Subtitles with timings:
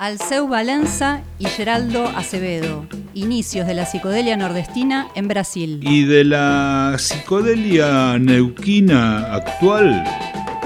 [0.00, 5.78] Alceu Valenza y Geraldo Acevedo, inicios de la psicodelia nordestina en Brasil.
[5.82, 10.02] Y de la psicodelia neuquina actual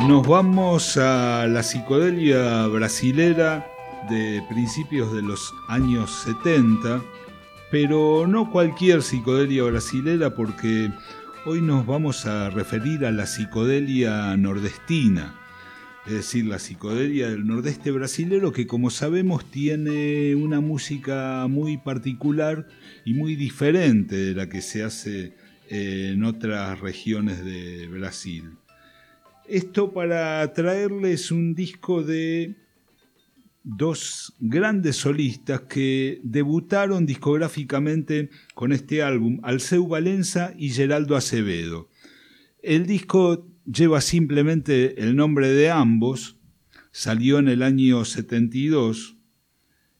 [0.06, 3.66] nos vamos a la psicodelia brasilera
[4.08, 7.02] de principios de los años 70,
[7.72, 10.92] pero no cualquier psicodelia brasilera porque
[11.44, 15.34] hoy nos vamos a referir a la psicodelia nordestina
[16.06, 22.68] es decir, la psicodelia del nordeste brasilero, que como sabemos tiene una música muy particular
[23.06, 25.32] y muy diferente de la que se hace
[25.70, 28.52] eh, en otras regiones de Brasil.
[29.48, 32.54] Esto para traerles un disco de
[33.62, 41.88] dos grandes solistas que debutaron discográficamente con este álbum, Alceu Valenza y Geraldo Acevedo.
[42.62, 46.38] El disco lleva simplemente el nombre de ambos,
[46.90, 49.16] salió en el año 72.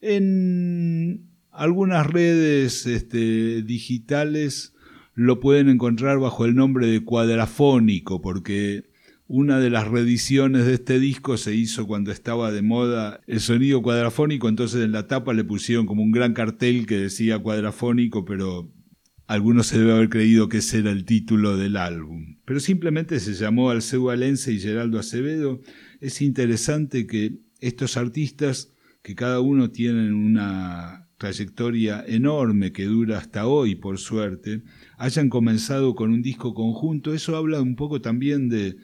[0.01, 4.75] En algunas redes este, digitales
[5.15, 8.91] lo pueden encontrar bajo el nombre de Cuadrafónico, porque
[9.27, 13.81] una de las reediciones de este disco se hizo cuando estaba de moda el sonido
[13.81, 18.71] cuadrafónico, entonces en la tapa le pusieron como un gran cartel que decía cuadrafónico, pero
[19.27, 23.35] algunos se debe haber creído que ese era el título del álbum, pero simplemente se
[23.35, 25.61] llamó Alceu Alense y Geraldo Acevedo.
[26.01, 33.47] Es interesante que estos artistas, que cada uno tienen una trayectoria enorme que dura hasta
[33.47, 34.63] hoy, por suerte,
[34.99, 37.15] hayan comenzado con un disco conjunto.
[37.15, 38.77] Eso habla un poco también de,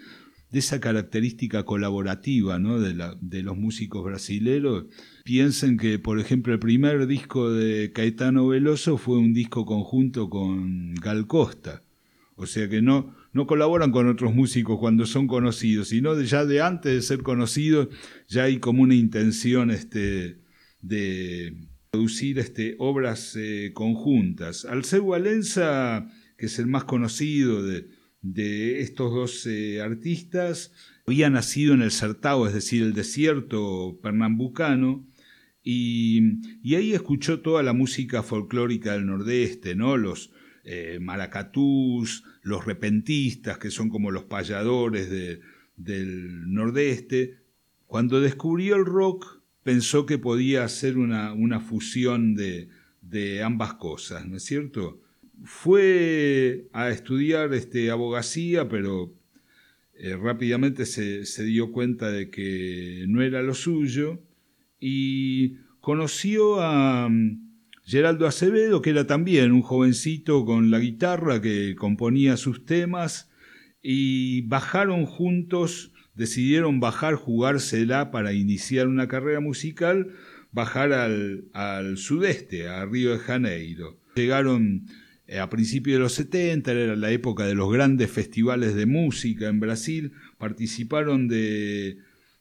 [0.51, 2.81] de esa característica colaborativa ¿no?
[2.81, 4.87] de, los músicos brasileros.
[5.25, 10.95] Piensen que, por ejemplo, el primer disco de Caetano Veloso fue un disco conjunto con
[10.95, 11.85] Gal Costa.
[12.35, 16.63] O sea que no, no colaboran con otros músicos cuando son conocidos, sino ya de
[16.63, 17.89] antes de ser conocidos
[18.29, 20.39] ya hay como una intención este,
[20.81, 21.55] de
[21.91, 24.65] producir este, obras eh, conjuntas.
[24.65, 27.89] Alceu Valenza, que es el más conocido de,
[28.23, 30.73] de estos dos eh, artistas
[31.07, 35.07] había nacido en el Sertao, es decir, el desierto pernambucano,
[35.63, 39.97] y, ahí escuchó toda la música folclórica del Nordeste, ¿no?
[39.97, 40.33] Los
[40.65, 45.11] eh, maracatús, los repentistas, que son como los payadores
[45.77, 47.41] del Nordeste.
[47.87, 52.69] Cuando descubrió el rock, pensó que podía hacer una, una fusión de,
[53.03, 55.03] de ambas cosas, ¿no es cierto?
[55.45, 59.13] Fue a estudiar este, abogacía, pero
[59.95, 64.21] eh, rápidamente se, dio cuenta de que no era lo suyo
[64.79, 67.51] y conoció a mm,
[67.85, 73.31] Geraldo Acevedo, que era también un jovencito con la guitarra que componía sus temas
[73.83, 80.13] y bajaron juntos, decidieron bajar, jugársela para iniciar una carrera musical,
[80.53, 83.99] bajar al, al sudeste, a Río de Janeiro.
[84.15, 84.87] Llegaron
[85.39, 89.61] a principios de los 70, era la época de los grandes festivales de música en
[89.61, 91.99] Brasil, participaron de,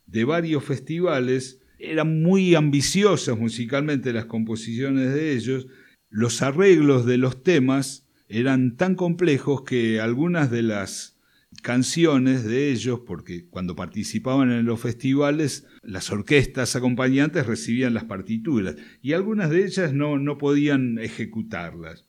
[0.07, 5.67] de varios festivales, eran muy ambiciosas musicalmente las composiciones de ellos,
[6.09, 11.19] los arreglos de los temas eran tan complejos que algunas de las
[11.61, 18.75] canciones de ellos, porque cuando participaban en los festivales, las orquestas acompañantes recibían las partituras
[19.01, 22.08] y algunas de ellas no, no podían ejecutarlas.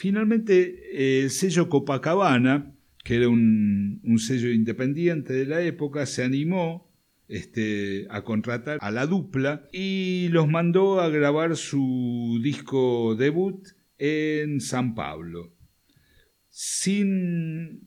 [0.00, 2.74] Finalmente, el sello Copacabana,
[3.04, 6.90] que era un, sello independiente de la época, se animó
[7.28, 13.62] este, a contratar a la dupla y los mandó a grabar su disco debut
[13.98, 15.54] en San Pablo.
[16.48, 17.82] Sin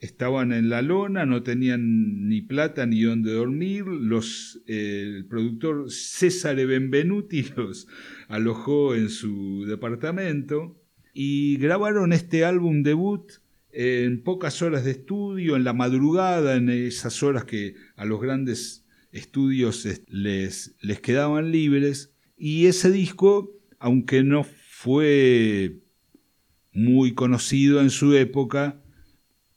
[0.00, 3.84] estaban en la lona, no tenían ni plata ni dónde dormir.
[3.84, 7.86] Los, el productor César Benvenuti los
[8.26, 10.79] alojó en su departamento
[11.12, 13.32] y grabaron este álbum debut
[13.72, 18.84] en pocas horas de estudio, en la madrugada, en esas horas que a los grandes
[19.12, 22.12] estudios les, les quedaban libres.
[22.36, 25.80] Y ese disco, aunque no fue
[26.72, 28.80] muy conocido en su época,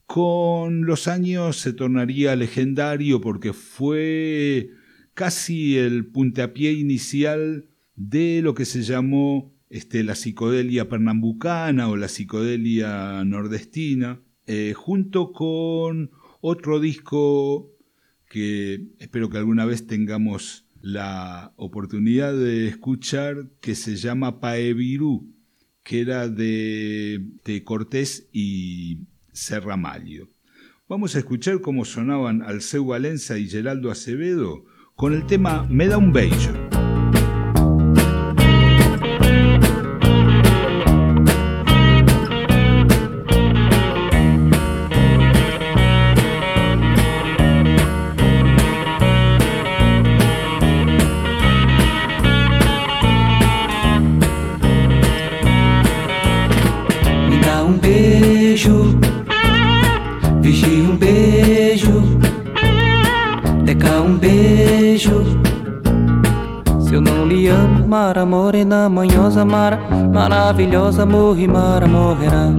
[0.06, 4.72] con los años se tornaría legendario porque fue
[5.14, 12.08] casi el puntapié inicial de lo que se llamó este, la psicodelia pernambucana o la
[12.08, 16.12] psicodelia nordestina, eh, junto con
[16.42, 17.72] otro disco
[18.30, 25.34] que espero que alguna vez tengamos la oportunidad de escuchar, que se llama Paevirú,
[25.81, 29.00] que era de, de Cortés y
[29.31, 30.30] Serramalio.
[30.88, 35.98] Vamos a escuchar cómo sonaban Alceu Valenza y Geraldo Acevedo con el tema Me da
[35.98, 36.73] un bello.
[67.48, 69.78] Amo, Mara morena, manhosa, Mara,
[70.12, 72.51] maravilhosa, morre, Mara morrerá.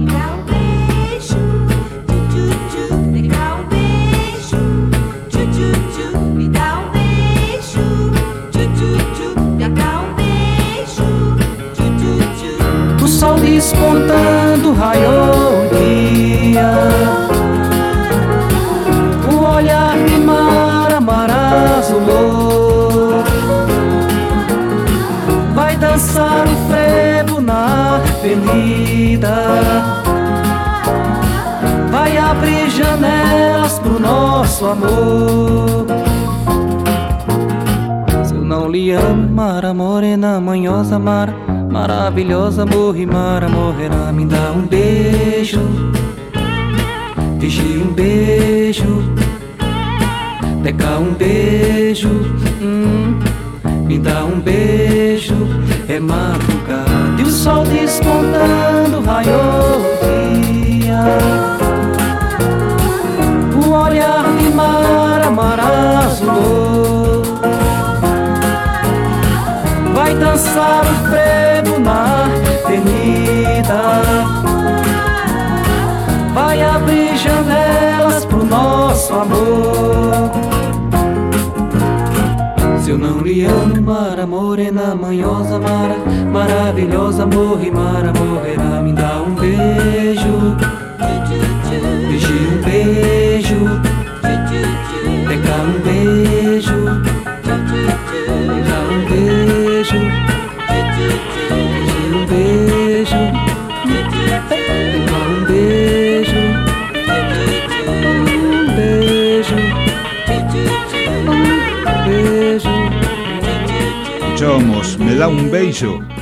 [13.25, 17.24] sol despontando raiou o dia
[31.91, 35.85] Vai abrir janelas pro nosso amor.
[38.23, 41.33] Se eu não lhe amo, Mara morena, manhosa, Mara
[41.75, 44.11] Maravilhosa, morre, Mara, morrerá.
[44.13, 45.59] Me dá um beijo,
[47.37, 49.03] Vigi um beijo,
[50.63, 52.09] Deca um beijo,
[52.61, 53.19] hum,
[53.85, 55.35] me dá um beijo.
[55.87, 56.64] É madrugada e o
[57.35, 59.94] sol despontando, raiou
[83.37, 85.97] Eu amo, Mara morena, manhosa, Mara,
[86.31, 88.81] maravilhosa, morre, Mara morrerá.
[88.81, 90.55] Me dá um beijo,
[90.97, 93.24] beijo um beijo,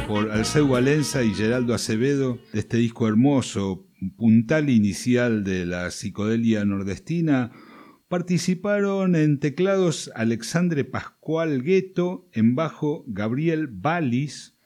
[0.07, 3.85] por Alceu Valenza y Geraldo Acevedo de este disco hermoso,
[4.17, 7.51] puntal inicial de la psicodelia nordestina.
[8.07, 14.57] Participaron en teclados Alexandre Pascual Gueto, en bajo Gabriel Balis,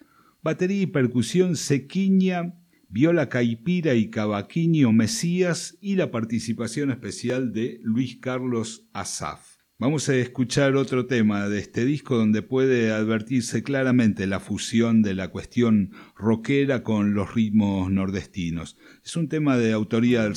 [0.41, 2.53] batería y percusión Sequiña,
[2.87, 9.46] viola caipira y cavaquinho Mesías y la participación especial de Luis Carlos Azaf.
[9.79, 15.13] Vamos a escuchar otro tema de este disco donde puede advertirse claramente la fusión de
[15.13, 18.75] la cuestión rockera con los ritmos nordestinos.
[19.05, 20.35] Es un tema de autoría del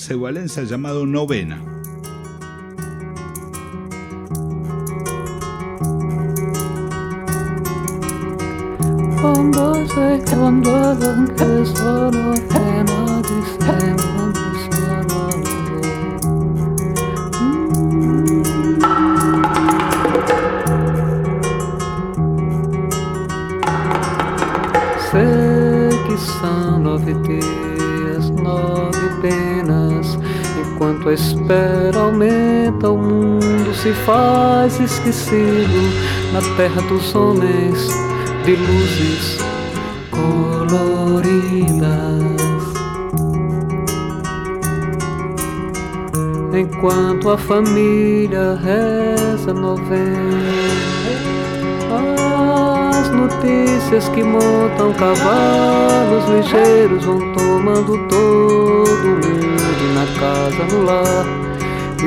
[0.66, 1.64] llamado Novena.
[31.00, 35.80] Enquanto a espera aumenta, o mundo se faz esquecido
[36.30, 37.88] na terra dos homens
[38.44, 39.38] de luzes
[40.10, 41.00] coloridas.
[46.52, 50.36] Enquanto a família reza novena,
[52.98, 59.59] as notícias que montam cavalos ligeiros vão tomando todo mundo na
[60.20, 61.26] casa, no lar.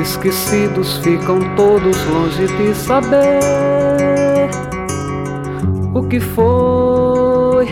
[0.00, 4.50] Esquecidos ficam todos longe de saber
[5.94, 7.66] o que foi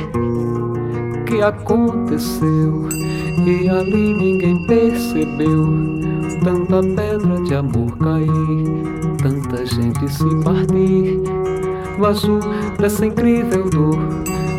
[1.26, 2.88] que aconteceu
[3.44, 5.66] e ali ninguém percebeu
[6.44, 11.20] tanta pedra de amor cair, tanta gente se partir
[11.98, 12.40] no azul
[12.78, 13.98] dessa incrível dor.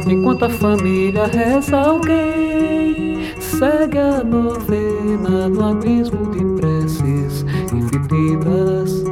[0.06, 3.23] Enquanto a família reza alguém
[3.64, 9.04] segue a novena no abismo de preces infinitas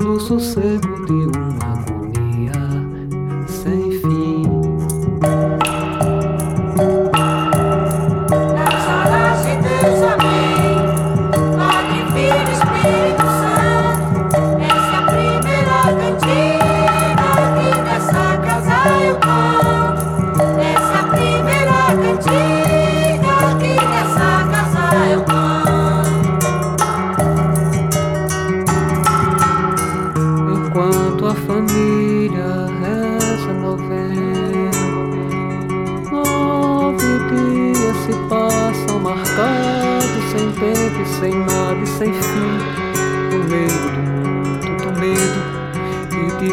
[0.00, 1.19] no sossego de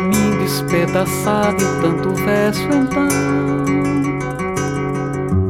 [0.07, 3.07] me despedaçado tanto verso então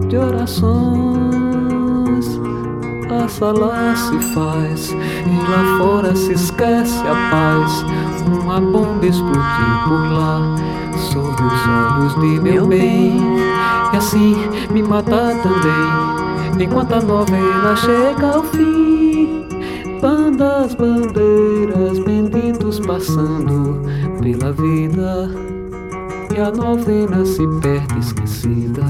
[0.07, 1.27] de orações.
[3.09, 7.85] A sala se faz e lá fora se esquece a paz.
[8.25, 10.41] Uma bomba explodiu por lá
[11.11, 13.17] sobre os olhos de meu bem
[13.93, 14.35] e assim
[14.71, 16.65] me mata também.
[16.65, 19.45] Enquanto a novela chega ao fim,
[20.01, 23.81] bandas, bandeiras, benditos passando
[24.21, 25.29] pela vida
[26.36, 28.83] e a novena se perde esquecida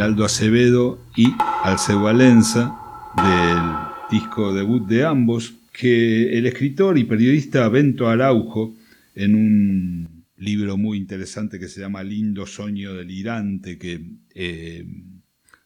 [0.00, 1.26] Geraldo Acevedo y
[1.62, 2.74] Alceu Valenza,
[3.16, 8.74] del disco debut de ambos, que el escritor y periodista Bento Araujo,
[9.14, 14.00] en un libro muy interesante que se llama Lindo Sueño Delirante, que
[14.34, 14.86] eh,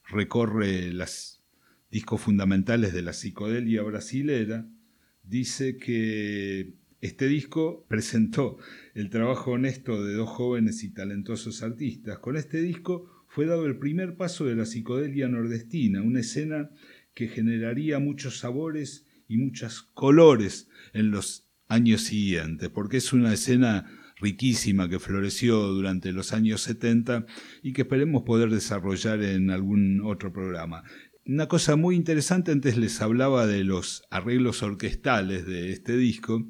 [0.08, 1.40] recorre los
[1.92, 4.66] discos fundamentales de la psicodelia brasilera,
[5.22, 8.58] dice que este disco presentó
[8.94, 12.18] el trabajo honesto de dos jóvenes y talentosos artistas.
[12.18, 16.70] Con este disco fue dado el primer paso de la psicodelia nordestina, una escena
[17.14, 23.90] que generaría muchos sabores y muchos colores en los años siguientes, porque es una escena
[24.20, 27.26] riquísima que floreció durante los años 70
[27.60, 30.84] y que esperemos poder desarrollar en algún otro programa.
[31.26, 36.46] Una cosa muy interesante, antes les hablaba de los arreglos orquestales de este disco,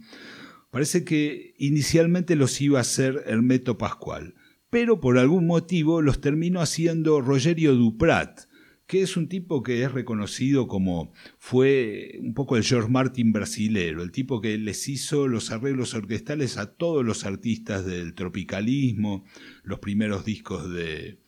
[0.70, 4.34] parece que inicialmente los iba a hacer Hermeto Pascual
[4.74, 8.40] pero por algún motivo los terminó haciendo Rogerio Duprat,
[8.88, 14.02] que es un tipo que es reconocido como fue un poco el George Martin brasilero,
[14.02, 19.24] el tipo que les hizo los arreglos orquestales a todos los artistas del tropicalismo,
[19.62, 21.20] los primeros discos de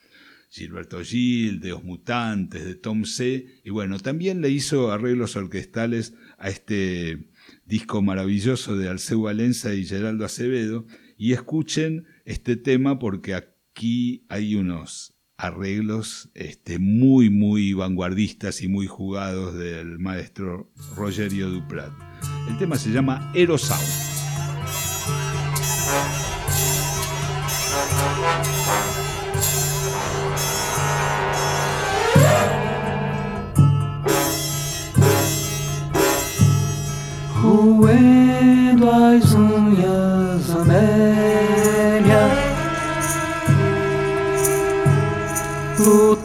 [0.50, 3.46] Gilberto Gil, de Os Mutantes, de Tom C.
[3.62, 7.28] Y bueno, también le hizo arreglos orquestales a este
[7.64, 10.84] disco maravilloso de Alceu Valenza y Geraldo Acevedo.
[11.16, 18.86] Y escuchen este tema porque aquí hay unos arreglos este, muy, muy vanguardistas y muy
[18.86, 21.92] jugados del maestro Rogerio Duprat.
[22.48, 24.05] El tema se llama Erosound.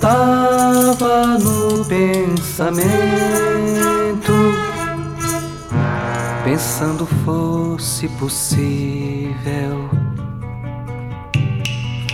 [0.01, 2.89] Lutava no pensamento,
[6.43, 9.87] pensando fosse possível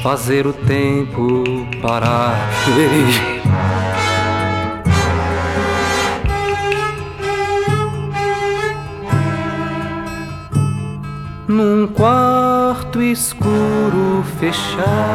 [0.03, 1.43] fazer o tempo
[1.81, 2.35] parar.
[11.47, 15.07] Num quarto escuro fechada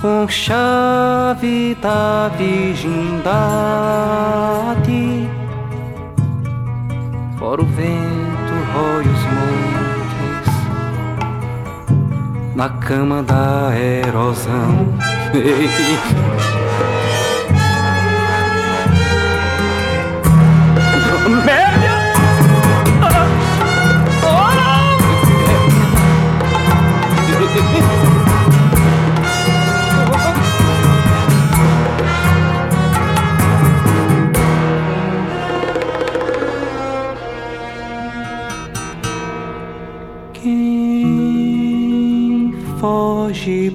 [0.00, 3.28] com chave da virgindade.
[7.38, 10.48] Fora o vento rói os montes
[12.56, 14.88] na cama da erosão.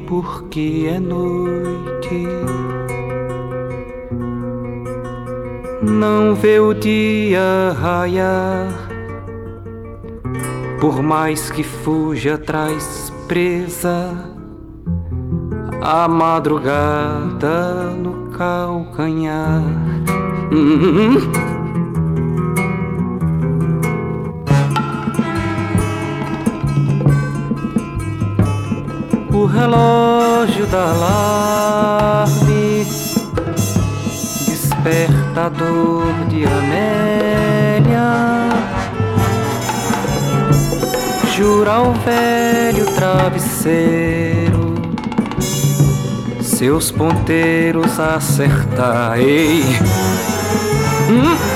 [0.08, 2.28] porque é noite.
[5.82, 8.68] Não vê o dia raiar,
[10.80, 14.12] por mais que fuja atrás presa
[15.82, 19.64] a madrugada no calcanhar.
[29.44, 32.86] relógio da alarme,
[34.48, 38.14] despertador de Amélia.
[41.36, 44.76] Jura ao velho travesseiro,
[46.42, 49.20] seus ponteiros acertar.
[49.20, 49.64] Ei.
[51.10, 51.56] Hum?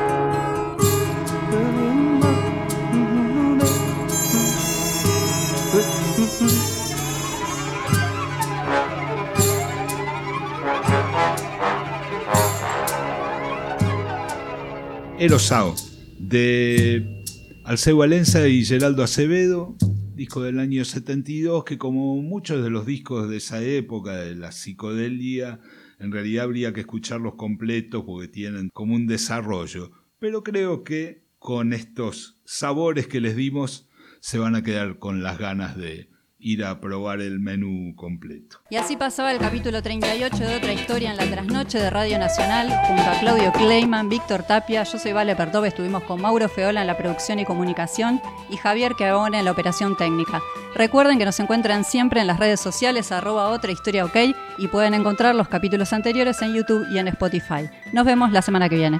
[15.21, 15.75] Erosao,
[16.17, 17.23] de
[17.63, 19.77] Alceu Valenza y Geraldo Acevedo,
[20.15, 24.51] disco del año 72, que como muchos de los discos de esa época, de la
[24.51, 25.59] psicodelia,
[25.99, 29.91] en realidad habría que escucharlos completos porque tienen como un desarrollo.
[30.17, 33.87] Pero creo que con estos sabores que les dimos
[34.21, 36.09] se van a quedar con las ganas de
[36.41, 38.57] ir a probar el menú completo.
[38.69, 42.69] Y así pasaba el capítulo 38 de otra historia en la trasnoche de Radio Nacional,
[42.87, 46.87] junto a Claudio Kleiman, Víctor Tapia, yo soy Vale Pertov, estuvimos con Mauro Feola en
[46.87, 50.41] la producción y comunicación y Javier Queabona en la operación técnica.
[50.75, 54.17] Recuerden que nos encuentran siempre en las redes sociales arroba otra historia ok
[54.57, 57.69] y pueden encontrar los capítulos anteriores en YouTube y en Spotify.
[57.93, 58.99] Nos vemos la semana que viene.